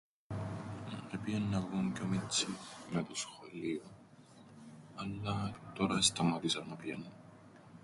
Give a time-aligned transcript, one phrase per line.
[1.11, 2.47] Επήαιννα που ήμουν πιο μιτσής
[2.91, 3.83] με το σχολείον,
[4.95, 7.09] αλλά τωρά εταμάτησα να πηαίννω.